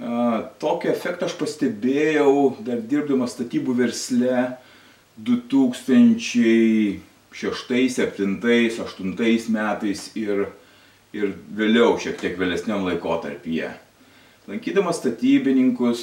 Tokį 0.00 0.88
efektą 0.94 1.26
aš 1.28 1.34
pastebėjau 1.36 2.56
dar 2.64 2.80
dirbdamas 2.80 3.34
statybų 3.36 3.74
versle 3.82 4.46
2006, 5.20 7.02
2007, 7.36 8.38
2008 8.40 9.52
metais 9.52 10.06
ir, 10.16 10.46
ir 11.12 11.34
vėliau, 11.52 11.98
šiek 12.00 12.16
tiek 12.22 12.38
vėlesniam 12.40 12.86
laikotarpyje. 12.88 13.74
Lankydamas 14.48 15.02
statybininkus 15.02 16.00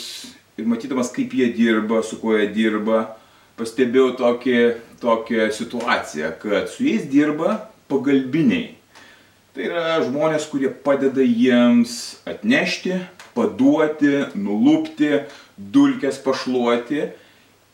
ir 0.61 0.69
matydamas, 0.69 1.09
kaip 1.15 1.33
jie 1.33 1.49
dirba, 1.57 2.03
su 2.05 2.21
kuo 2.21 2.37
jie 2.37 2.51
dirba, 2.53 3.17
pastebėjau 3.57 4.13
tokį, 4.21 4.59
tokią 5.01 5.49
situaciją, 5.57 6.35
kad 6.43 6.69
su 6.69 6.85
jais 6.85 7.09
dirba 7.09 7.63
pagalbiniai. 7.89 8.75
Tai 9.57 9.65
yra 9.65 9.97
žmonės, 10.05 10.45
kurie 10.51 10.69
padeda 10.69 11.23
jiems 11.25 12.19
atnešti, 12.29 13.01
paduoti, 13.37 14.13
nulupti, 14.35 15.13
dulkes 15.57 16.19
pašluoti. 16.25 17.05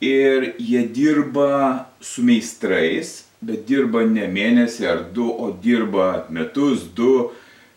Ir 0.03 0.49
jie 0.59 0.83
dirba 0.91 1.85
su 2.03 2.25
meistrais, 2.27 3.21
bet 3.39 3.63
dirba 3.69 4.03
ne 4.03 4.27
mėnesį 4.27 4.87
ar 4.91 5.05
du, 5.15 5.29
o 5.31 5.53
dirba 5.63 6.25
metus, 6.27 6.83
du, 6.95 7.29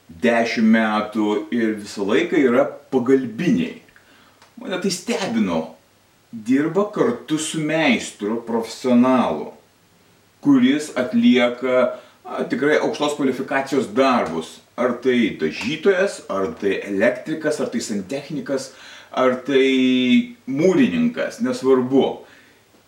dešimt 0.08 0.72
metų 0.74 1.28
ir 1.54 1.76
visą 1.80 2.06
laiką 2.06 2.40
yra 2.48 2.66
pagalbiniai. 2.90 3.80
Mane 4.58 4.80
tai 4.82 4.90
stebino. 4.90 5.60
Dirba 6.30 6.88
kartu 6.92 7.38
su 7.38 7.60
meistru, 7.62 8.40
profesionalu, 8.44 9.52
kuris 10.42 10.90
atlieka 10.98 11.92
a, 12.26 12.44
tikrai 12.44 12.80
aukštos 12.82 13.16
kvalifikacijos 13.16 13.90
darbus. 13.94 14.58
Ar 14.76 14.98
tai 15.00 15.38
dažytojas, 15.40 16.20
ar 16.28 16.50
tai 16.60 16.76
elektrikas, 16.84 17.62
ar 17.64 17.70
tai 17.72 17.80
santechnikas, 17.80 18.74
ar 19.16 19.38
tai 19.46 20.36
mūrininkas, 20.44 21.40
nesvarbu. 21.40 22.26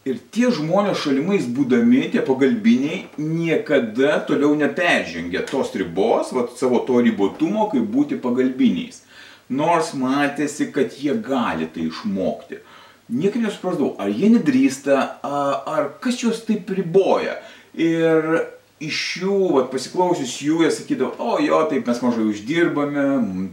Ir 0.08 0.18
tie 0.32 0.50
žmonės 0.54 1.00
šalimais 1.02 1.46
būdami, 1.52 2.06
tie 2.12 2.20
pagalbiniai, 2.24 3.06
niekada 3.20 4.18
toliau 4.28 4.54
neperžengia 4.56 5.42
tos 5.48 5.72
ribos, 5.76 6.30
va, 6.32 6.46
savo 6.56 6.80
to 6.86 7.00
ribotumo, 7.04 7.66
kaip 7.72 7.88
būti 7.92 8.20
pagalbiniais. 8.20 9.02
Nors 9.48 9.94
matėsi, 9.96 10.68
kad 10.72 10.92
jie 10.96 11.16
gali 11.24 11.68
tai 11.72 11.88
išmokti. 11.88 12.60
Niekaip 13.08 13.46
nesuprasdavau, 13.46 13.94
ar 14.00 14.12
jie 14.12 14.28
nedrįsta, 14.34 15.00
ar 15.24 15.92
kas 16.04 16.20
juos 16.20 16.44
taip 16.44 16.68
riboja. 16.76 17.38
Ir 17.72 18.44
iš 18.82 18.98
jų, 19.22 19.36
vat, 19.56 19.70
pasiklausius 19.72 20.36
jų, 20.42 20.62
jie 20.62 20.70
sakydavo, 20.74 21.12
o 21.18 21.38
jo, 21.42 21.58
taip 21.70 21.88
mes 21.90 22.00
mažai 22.04 22.26
uždirbame, 22.30 23.04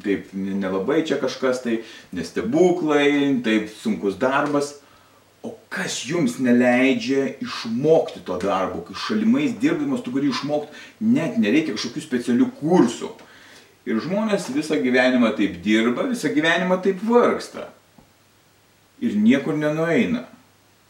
taip 0.05 0.33
nelabai 0.37 1.01
čia 1.07 1.17
kažkas, 1.21 1.63
tai 1.63 1.79
nestebuklai, 2.15 3.41
taip 3.45 3.71
sunkus 3.81 4.19
darbas. 4.21 4.75
O 5.45 5.51
kas 5.69 5.99
jums 6.09 6.39
neleidžia 6.41 7.35
išmokti 7.43 8.23
to 8.25 8.37
darbo, 8.41 8.81
kai 8.85 8.97
šalimais 8.97 9.53
dirbdamas 9.61 10.01
tu 10.01 10.13
gali 10.13 10.31
išmokti, 10.33 10.73
net 11.05 11.37
nereikia 11.41 11.75
kažkokių 11.75 12.01
specialių 12.01 12.47
kursų. 12.61 13.11
Ir 13.85 13.99
žmonės 14.01 14.49
visą 14.49 14.79
gyvenimą 14.81 15.35
taip 15.37 15.59
dirba, 15.61 16.07
visą 16.09 16.31
gyvenimą 16.33 16.79
taip 16.81 17.03
vargsta. 17.05 17.67
Ir 19.05 19.13
niekur 19.21 19.53
nenueina. 19.59 20.23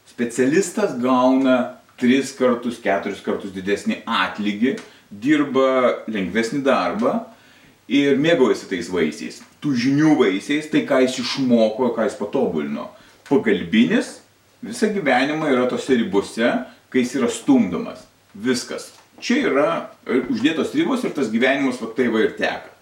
Specialistas 0.08 0.96
gauna 1.02 1.82
tris 2.00 2.34
kartus, 2.36 2.80
keturis 2.84 3.24
kartus 3.24 3.54
didesnį 3.56 4.02
atlygį, 4.06 4.76
dirba 5.10 6.04
lengvesnį 6.12 6.62
darbą 6.66 7.16
ir 7.88 8.20
mėgaujasi 8.20 8.70
tais 8.72 8.90
vaisiais. 8.92 9.42
Tų 9.64 9.74
žinių 9.86 10.16
vaisiais, 10.20 10.70
tai 10.72 10.84
ką 10.90 11.02
jis 11.06 11.20
išmoko, 11.24 11.92
ką 11.96 12.08
jis 12.10 12.18
patobulino. 12.20 12.90
Pagalbinis 13.30 14.20
visą 14.66 14.92
gyvenimą 14.94 15.50
yra 15.54 15.66
tose 15.70 15.98
ribose, 15.98 16.52
kai 16.90 17.04
jis 17.04 17.16
yra 17.20 17.32
stumdomas. 17.32 18.06
Viskas. 18.36 18.92
Čia 19.24 19.38
yra 19.50 19.68
uždėtos 20.06 20.74
ribos 20.76 21.06
ir 21.06 21.14
tas 21.16 21.30
gyvenimas 21.32 21.80
va 21.80 21.92
tai 21.96 22.10
va 22.12 22.26
ir 22.26 22.36
teka. 22.38 22.74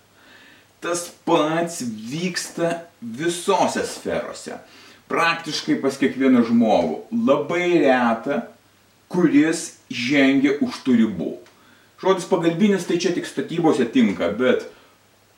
Tas 0.84 1.06
pats 1.24 1.80
vyksta 1.86 2.82
visose 3.00 3.86
sferose. 3.88 4.58
Praktiškai 5.12 5.78
pas 5.84 5.96
kiekvieną 6.00 6.42
žmogų. 6.48 6.98
Labai 7.28 7.84
reta, 7.84 8.42
kuris 9.14 9.78
žengia 9.94 10.58
už 10.66 10.82
tų 10.86 10.98
ribų. 11.04 11.32
Žodis 12.02 12.26
pagalbinis 12.28 12.88
tai 12.90 12.98
čia 13.00 13.14
tik 13.16 13.30
statybose 13.30 13.86
tinka, 13.94 14.32
bet 14.36 14.66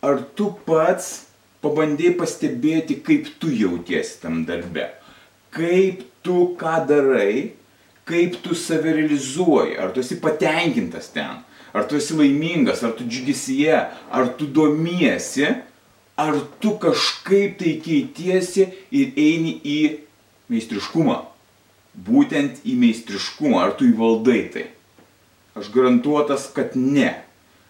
ar 0.05 0.23
tu 0.37 0.49
pats 0.65 1.27
pabandėjai 1.65 2.15
pastebėti, 2.17 3.01
kaip 3.05 3.27
tu 3.41 3.51
jautiesi 3.51 4.21
tam 4.23 4.43
darbe? 4.47 4.87
Kaip 5.53 6.05
tu 6.25 6.55
ką 6.59 6.79
darai, 6.89 7.53
kaip 8.07 8.39
tu 8.45 8.57
save 8.57 8.95
realizuoji, 8.95 9.77
ar 9.81 9.93
tu 9.93 10.01
esi 10.01 10.17
patenkintas 10.21 11.11
ten, 11.13 11.43
ar 11.75 11.85
tu 11.89 11.99
esi 11.99 12.17
laimingas, 12.17 12.83
ar 12.85 12.95
tu 12.97 13.05
džiugisyje, 13.05 13.77
ar 14.09 14.33
tu 14.39 14.47
domiesi, 14.47 15.51
ar 16.17 16.39
tu 16.63 16.77
kažkaip 16.81 17.59
tai 17.59 17.77
keitiesi 17.83 18.69
ir 18.89 19.13
eini 19.19 19.57
į 19.59 19.79
meistriškumą 20.53 21.34
būtent 21.95 22.63
į 22.67 22.75
meistriškumą, 22.79 23.61
ar 23.63 23.75
tu 23.79 23.87
įvaldai 23.89 24.41
tai. 24.53 24.65
Aš 25.55 25.69
garantuotas, 25.71 26.49
kad 26.51 26.75
ne. 26.75 27.13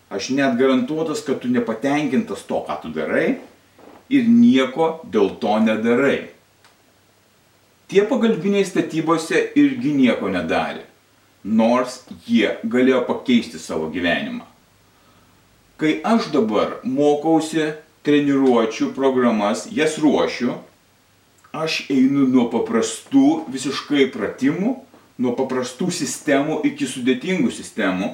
Aš 0.09 0.31
net 0.33 0.57
garantuotas, 0.57 1.21
kad 1.25 1.41
tu 1.41 1.49
nepatenkintas 1.53 2.45
to, 2.49 2.61
ką 2.65 2.79
tu 2.81 2.93
darai 2.93 3.37
ir 4.09 4.25
nieko 4.29 4.99
dėl 5.09 5.35
to 5.41 5.57
nedarai. 5.61 6.29
Tie 7.89 8.01
pagalbiniai 8.09 8.65
statybose 8.65 9.41
irgi 9.57 9.93
nieko 9.93 10.29
nedarė, 10.33 10.81
nors 11.45 12.01
jie 12.25 12.55
galėjo 12.65 13.03
pakeisti 13.05 13.61
savo 13.61 13.91
gyvenimą. 13.93 14.45
Kai 15.77 15.99
aš 16.07 16.31
dabar 16.33 16.79
mokausi 16.87 17.73
treniruočių 18.05 18.91
programas, 18.95 19.65
jas 19.73 19.99
ruošiu, 20.01 20.55
aš 21.63 21.85
einu 21.93 22.27
nuo 22.29 22.47
paprastų 22.51 23.45
visiškai 23.51 24.09
pratimų, 24.13 24.75
nuo 25.21 25.33
paprastų 25.37 25.89
sistemų 25.93 26.59
iki 26.67 26.87
sudėtingų 26.89 27.51
sistemų 27.55 28.11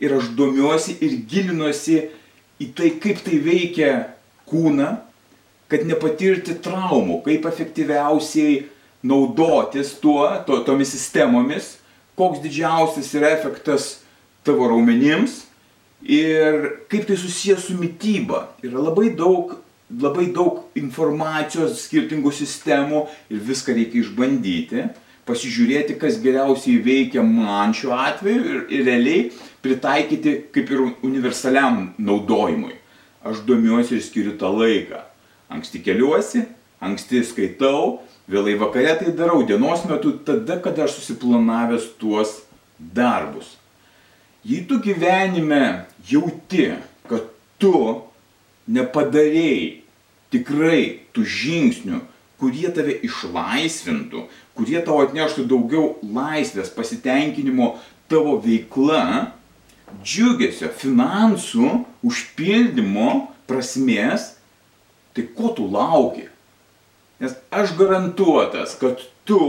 ir 0.00 0.14
aš 0.16 0.30
domiuosi 0.36 0.96
ir 1.04 1.18
gilinuosi 1.28 1.98
į 2.62 2.70
tai, 2.76 2.92
kaip 3.00 3.20
tai 3.24 3.40
veikia 3.44 3.90
kūną, 4.48 4.94
kad 5.68 5.84
nepatirti 5.88 6.56
traumų, 6.62 7.20
kaip 7.26 7.48
efektyviausiai 7.48 8.64
naudotis 9.06 9.92
tuo, 10.00 10.24
to, 10.46 10.60
tomis 10.66 10.92
sistemomis, 10.94 11.74
koks 12.16 12.40
didžiausias 12.44 13.12
yra 13.18 13.34
efektas 13.36 13.98
tavo 14.46 14.70
raumenims 14.70 15.42
ir 16.00 16.86
kaip 16.90 17.06
tai 17.08 17.18
susijęs 17.18 17.66
su 17.68 17.76
mytyba. 17.76 18.46
Yra 18.64 18.84
labai 18.88 19.10
daug 19.16 19.56
labai 19.90 20.30
daug 20.34 20.64
informacijos, 20.78 21.84
skirtingų 21.86 22.32
sistemų 22.34 23.06
ir 23.30 23.42
viską 23.46 23.74
reikia 23.76 24.02
išbandyti, 24.02 24.86
pasižiūrėti, 25.26 25.96
kas 25.98 26.18
geriausiai 26.22 26.80
veikia 26.82 27.22
man 27.26 27.74
šiuo 27.74 27.94
atveju 27.98 28.42
ir, 28.42 28.58
ir 28.70 28.84
realiai 28.86 29.20
pritaikyti 29.62 30.36
kaip 30.54 30.70
ir 30.70 30.82
universaliam 31.06 31.92
naudojimui. 31.98 32.76
Aš 33.26 33.42
domiuosi 33.46 33.96
ir 33.96 34.04
skiriu 34.06 34.36
tą 34.38 34.52
laiką. 34.54 35.00
Anksti 35.50 35.80
keliuosi, 35.82 36.44
anksti 36.82 37.22
skaitau, 37.26 38.00
vėlai 38.30 38.54
vakare 38.58 38.94
tai 39.00 39.14
darau, 39.18 39.42
dienos 39.46 39.82
metu 39.90 40.14
tada, 40.26 40.58
kada 40.62 40.86
aš 40.86 40.98
susiplanavęs 41.00 41.88
tuos 41.98 42.40
darbus. 42.78 43.56
Jei 44.46 44.62
tu 44.66 44.78
gyvenime 44.82 45.86
jauti, 46.06 46.68
kad 47.10 47.26
tu 47.58 47.74
nepadarėjai 48.70 49.85
tikrai 50.36 51.06
tų 51.16 51.24
žingsnių, 51.24 52.02
kurie 52.40 52.68
tave 52.76 52.94
išlaisvintų, 53.06 54.26
kurie 54.56 54.78
tau 54.84 55.00
atneštų 55.04 55.46
daugiau 55.48 55.94
laisvės, 56.04 56.68
pasitenkinimo 56.76 57.74
tavo 58.12 58.36
veikla, 58.44 59.32
džiugesio, 60.02 60.70
finansų, 60.76 61.70
užpildymo, 62.06 63.32
prasmės, 63.48 64.34
tai 65.16 65.26
ko 65.36 65.54
tu 65.56 65.66
lauki? 65.70 66.26
Nes 67.22 67.32
aš 67.54 67.72
garantuotas, 67.78 68.74
kad 68.76 69.00
tu 69.24 69.40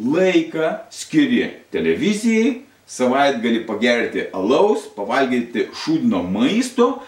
laiką 0.00 0.70
skiri 0.94 1.44
televizijai, 1.74 2.62
savaitgalį 2.88 3.66
pagerti 3.68 4.24
alaus, 4.32 4.86
pavalgyti 4.96 5.66
šūdino 5.76 6.22
maisto, 6.24 7.02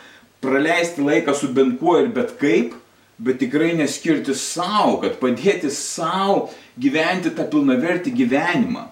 praleisti 0.44 1.04
laiką 1.04 1.32
su 1.36 1.48
bent 1.56 1.78
kuo 1.80 1.96
ir 2.02 2.10
bet 2.12 2.34
kaip, 2.40 2.74
bet 3.20 3.38
tikrai 3.38 3.74
neskirti 3.76 4.34
savo, 4.34 4.96
kad 5.02 5.18
padėti 5.20 5.68
savo 5.74 6.48
gyventi 6.80 7.32
tą 7.36 7.44
pilnavertį 7.52 8.14
gyvenimą. 8.16 8.86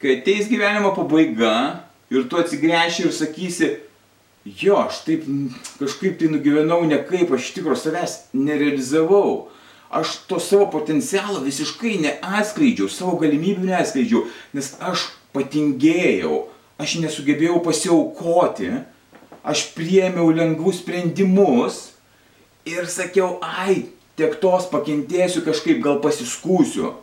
Kai 0.00 0.16
ateis 0.16 0.48
gyvenimo 0.50 0.90
pabaiga 0.96 1.52
ir 2.10 2.26
tu 2.26 2.40
atsigręši 2.40 3.04
ir 3.06 3.14
sakysi, 3.14 3.68
jo, 4.44 4.80
aš 4.80 5.04
taip 5.06 5.28
kažkaip 5.78 6.18
tai 6.18 6.30
nugyvenau 6.32 6.82
ne 6.88 6.98
kaip, 7.06 7.30
aš 7.36 7.52
tikrųjų 7.54 7.78
savęs 7.84 8.16
nerealizavau. 8.34 9.50
Aš 9.90 10.16
to 10.30 10.38
savo 10.42 10.68
potencialo 10.70 11.42
visiškai 11.42 11.96
neatskleidžiau, 12.02 12.90
savo 12.90 13.16
galimybių 13.22 13.70
neatskleidžiau, 13.72 14.24
nes 14.54 14.72
aš 14.78 15.08
patingėjau, 15.34 16.44
aš 16.82 16.98
nesugebėjau 17.02 17.58
pasiaukoti, 17.62 18.70
aš 19.42 19.64
priemiau 19.74 20.30
lengvus 20.34 20.82
sprendimus 20.82 21.80
ir 22.68 22.88
sakiau, 22.90 23.38
ai, 23.42 23.90
tiek 24.18 24.36
tos 24.42 24.68
pakentėsiu 24.70 25.44
kažkaip, 25.46 25.80
gal 25.84 26.00
pasiskūsiu. 26.04 26.94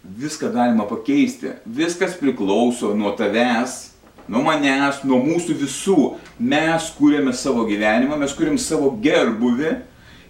Viską 0.00 0.48
galima 0.54 0.86
pakeisti, 0.88 1.52
viskas 1.66 2.14
priklauso 2.16 2.94
nuo 2.96 3.12
tavęs, 3.18 3.90
nuo 4.30 4.40
manęs, 4.46 5.02
nuo 5.04 5.18
mūsų 5.20 5.58
visų. 5.60 5.98
Mes 6.40 6.88
kūrėme 6.96 7.34
savo 7.36 7.66
gyvenimą, 7.68 8.16
mes 8.22 8.32
kūrėm 8.36 8.56
savo 8.60 8.94
gerbuvį 9.04 9.74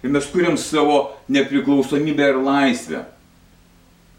ir 0.01 0.11
mes 0.11 0.27
kūrėm 0.33 0.59
savo 0.59 0.99
nepriklausomybę 1.31 2.33
ir 2.33 2.41
laisvę 2.43 3.05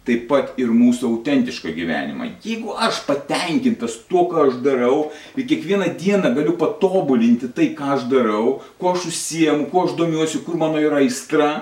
taip 0.06 0.24
pat 0.30 0.56
ir 0.58 0.70
mūsų 0.74 1.06
autentišką 1.12 1.72
gyvenimą. 1.76 2.28
Jeigu 2.42 2.74
aš 2.74 3.02
patenkintas 3.06 4.00
tuo, 4.08 4.24
ką 4.30 4.48
aš 4.48 4.58
darau 4.64 5.12
ir 5.38 5.46
kiekvieną 5.46 5.92
dieną 5.98 6.32
galiu 6.34 6.56
patobulinti 6.58 7.52
tai, 7.54 7.70
ką 7.78 7.92
aš 7.96 8.08
darau, 8.10 8.56
kuo 8.80 8.96
aš 8.96 9.06
užsiemu, 9.12 9.68
kuo 9.70 9.86
aš 9.86 9.94
domiuosi, 9.98 10.42
kur 10.46 10.58
mano 10.58 10.82
yra 10.82 10.98
aistra, 11.02 11.52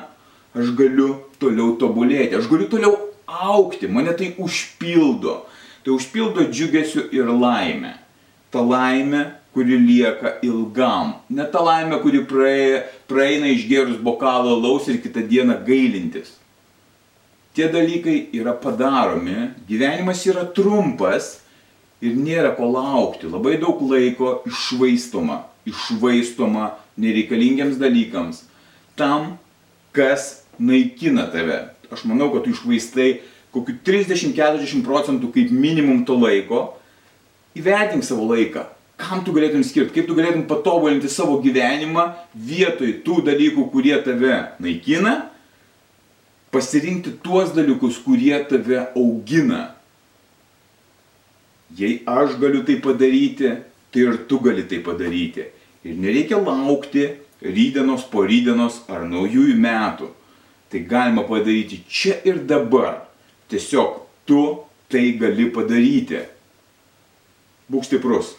aš 0.56 0.72
galiu 0.78 1.12
toliau 1.42 1.74
tobulėti, 1.80 2.38
aš 2.38 2.48
galiu 2.50 2.70
toliau 2.72 2.96
aukti, 3.28 3.90
mane 3.92 4.16
tai 4.16 4.32
užpildo. 4.40 5.42
Tai 5.84 5.94
užpildo 5.96 6.48
džiugesiu 6.48 7.06
ir 7.12 7.28
laimę. 7.28 7.94
Ta 8.52 8.64
laimė, 8.64 9.22
kuri 9.54 9.78
lieka 9.80 10.38
ilgam. 10.46 11.14
Ne 11.32 11.44
ta 11.52 11.62
laimė, 11.64 12.00
kuri 12.02 12.24
praeina 13.08 13.52
išgerus 13.52 14.00
bokalą 14.04 14.56
laus 14.60 14.88
ir 14.88 15.00
kitą 15.04 15.24
dieną 15.28 15.60
gailintis 15.66 16.39
tie 17.54 17.68
dalykai 17.72 18.30
yra 18.36 18.54
padaromi, 18.54 19.50
gyvenimas 19.68 20.22
yra 20.28 20.46
trumpas 20.54 21.38
ir 22.02 22.16
nėra 22.16 22.54
ko 22.56 22.68
laukti. 22.70 23.30
Labai 23.30 23.56
daug 23.60 23.82
laiko 23.90 24.40
išvaistoma, 24.48 25.42
išvaistoma 25.68 26.74
nereikalingiams 27.00 27.80
dalykams, 27.80 28.44
tam, 28.98 29.36
kas 29.96 30.44
naikina 30.60 31.26
tave. 31.32 31.66
Aš 31.90 32.04
manau, 32.06 32.30
kad 32.34 32.46
tu 32.46 32.54
išvaistai 32.54 33.20
kokiu 33.54 33.78
30-40 33.86 34.84
procentų 34.86 35.32
kaip 35.34 35.50
minimum 35.54 36.04
to 36.06 36.14
laiko. 36.18 36.68
Įvertink 37.58 38.06
savo 38.06 38.28
laiką. 38.30 38.68
Kam 39.00 39.24
tu 39.24 39.32
galėtum 39.34 39.64
skirti, 39.64 39.94
kaip 39.96 40.06
tu 40.06 40.14
galėtum 40.14 40.44
patobulinti 40.46 41.08
savo 41.10 41.38
gyvenimą 41.42 42.04
vietoj 42.36 42.98
tų 43.02 43.22
dalykų, 43.26 43.64
kurie 43.72 43.96
tave 44.04 44.36
naikina 44.62 45.29
pasirinkti 46.50 47.18
tuos 47.22 47.54
dalykus, 47.54 47.98
kurie 48.04 48.38
tave 48.48 48.82
augina. 48.96 49.74
Jei 51.76 52.00
aš 52.06 52.34
galiu 52.40 52.64
tai 52.66 52.80
padaryti, 52.82 53.52
tai 53.90 54.06
ir 54.06 54.18
tu 54.28 54.40
gali 54.42 54.66
tai 54.66 54.80
padaryti. 54.82 55.46
Ir 55.84 55.94
nereikia 55.96 56.40
laukti 56.42 57.06
rydienos, 57.40 58.04
porydienos 58.10 58.82
ar 58.90 59.06
naujųjų 59.08 59.54
metų. 59.56 60.10
Tai 60.70 60.80
galima 60.90 61.24
padaryti 61.26 61.80
čia 61.88 62.18
ir 62.26 62.42
dabar. 62.46 63.06
Tiesiog 63.50 64.02
tu 64.26 64.42
tai 64.90 65.12
gali 65.18 65.48
padaryti. 65.54 66.26
Būk 67.70 67.86
stiprus. 67.86 68.34